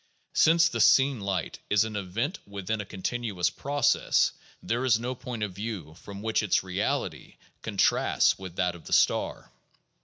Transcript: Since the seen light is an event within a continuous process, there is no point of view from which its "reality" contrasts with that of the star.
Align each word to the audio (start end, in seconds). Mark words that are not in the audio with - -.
Since 0.33 0.67
the 0.67 0.81
seen 0.81 1.19
light 1.19 1.59
is 1.69 1.83
an 1.83 1.95
event 1.95 2.39
within 2.47 2.81
a 2.81 2.85
continuous 2.85 3.51
process, 3.51 4.31
there 4.63 4.83
is 4.83 4.99
no 4.99 5.13
point 5.13 5.43
of 5.43 5.53
view 5.53 5.93
from 5.93 6.23
which 6.23 6.41
its 6.41 6.63
"reality" 6.63 7.35
contrasts 7.61 8.39
with 8.39 8.55
that 8.55 8.73
of 8.73 8.85
the 8.85 8.93
star. 8.93 9.51